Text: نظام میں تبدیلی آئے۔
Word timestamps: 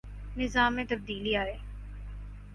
نظام 0.37 0.75
میں 0.75 0.85
تبدیلی 0.89 1.35
آئے۔ 1.37 1.55